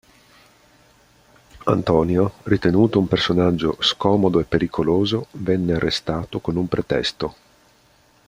Antonio, 1.67 2.31
ritenuto 2.45 2.97
un 2.97 3.07
personaggio 3.07 3.75
scomodo 3.81 4.39
e 4.39 4.45
pericoloso, 4.45 5.27
venne 5.33 5.75
arrestato 5.75 6.39
con 6.39 6.55
un 6.55 6.67
pretesto. 6.67 7.35